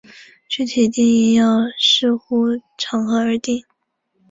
[0.49, 3.63] 具体定义要视乎场合而定。